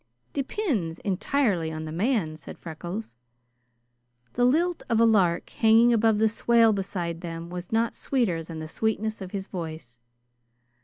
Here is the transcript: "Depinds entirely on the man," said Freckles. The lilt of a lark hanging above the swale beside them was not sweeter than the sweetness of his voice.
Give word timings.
"Depinds 0.33 0.97
entirely 1.05 1.71
on 1.71 1.85
the 1.85 1.91
man," 1.91 2.35
said 2.35 2.57
Freckles. 2.57 3.15
The 4.33 4.45
lilt 4.45 4.81
of 4.89 4.99
a 4.99 5.05
lark 5.05 5.51
hanging 5.51 5.93
above 5.93 6.17
the 6.17 6.27
swale 6.27 6.73
beside 6.73 7.21
them 7.21 7.51
was 7.51 7.71
not 7.71 7.93
sweeter 7.93 8.41
than 8.41 8.57
the 8.57 8.67
sweetness 8.67 9.21
of 9.21 9.29
his 9.29 9.45
voice. 9.45 9.99